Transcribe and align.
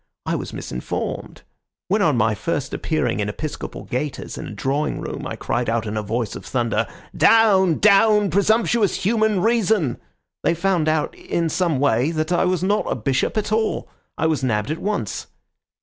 I 0.25 0.33
was 0.33 0.51
misinformed. 0.51 1.43
When 1.87 2.01
on 2.01 2.17
my 2.17 2.33
first 2.33 2.73
appearing 2.73 3.19
in 3.19 3.29
episcopal 3.29 3.83
gaiters 3.83 4.35
in 4.35 4.47
a 4.47 4.53
drawing 4.53 4.99
room 4.99 5.27
I 5.27 5.35
cried 5.35 5.69
out 5.69 5.85
in 5.85 5.95
a 5.95 6.01
voice 6.01 6.35
of 6.35 6.43
thunder, 6.43 6.87
'Down! 7.15 7.77
down! 7.77 8.31
presumptuous 8.31 8.95
human 9.05 9.41
reason!' 9.43 9.99
they 10.43 10.55
found 10.55 10.89
out 10.89 11.13
in 11.13 11.49
some 11.49 11.79
way 11.79 12.09
that 12.13 12.31
I 12.31 12.45
was 12.45 12.63
not 12.63 12.91
a 12.91 12.95
bishop 12.95 13.37
at 13.37 13.51
all. 13.51 13.87
I 14.17 14.25
was 14.25 14.43
nabbed 14.43 14.71
at 14.71 14.79
once. 14.79 15.27